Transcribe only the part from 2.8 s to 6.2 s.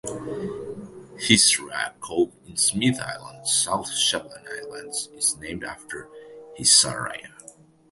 Island, South Shetland Islands is named after